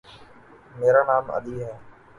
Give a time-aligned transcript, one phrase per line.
[0.79, 1.73] میرا نام علی ہے۔